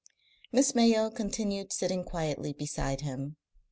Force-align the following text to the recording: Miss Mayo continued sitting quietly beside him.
Miss 0.51 0.73
Mayo 0.73 1.11
continued 1.11 1.71
sitting 1.71 2.03
quietly 2.03 2.53
beside 2.53 3.01
him. 3.01 3.35